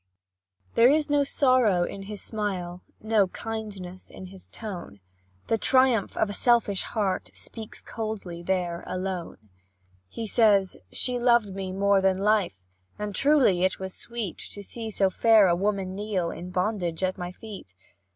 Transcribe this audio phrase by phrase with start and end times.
[0.73, 4.99] There is no sorrow in his smile, No kindness in his tone;
[5.45, 9.51] The triumph of a selfish heart Speaks coldly there alone;
[10.07, 12.63] He says: "She loved me more than life;
[12.97, 17.19] And truly it was sweet To see so fair a woman kneel, In bondage, at
[17.19, 17.75] my feet.